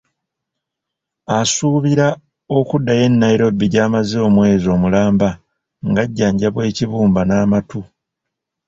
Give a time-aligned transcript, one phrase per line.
[1.37, 2.07] Asuubira
[2.57, 5.29] okuddayo e Nairobi gy’amaze omwezi omulamba
[5.89, 7.79] ng’ajjanjabwa ekibumba n’amatu.